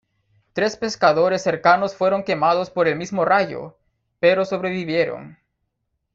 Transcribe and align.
Tres 0.53 0.75
pescadores 0.77 1.43
cercanos 1.43 1.93
fueron 1.95 2.23
quemados 2.23 2.71
por 2.71 2.87
el 2.87 2.95
mismo 2.95 3.23
rayo, 3.23 3.77
pero 4.19 4.45
sobrevivieron. 4.45 5.37